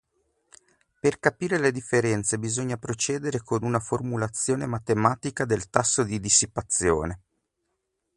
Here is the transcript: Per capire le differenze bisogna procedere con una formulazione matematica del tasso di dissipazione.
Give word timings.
Per 0.99 1.19
capire 1.19 1.59
le 1.59 1.71
differenze 1.71 2.39
bisogna 2.39 2.75
procedere 2.77 3.43
con 3.43 3.63
una 3.63 3.79
formulazione 3.79 4.65
matematica 4.65 5.45
del 5.45 5.69
tasso 5.69 6.01
di 6.01 6.19
dissipazione. 6.19 7.21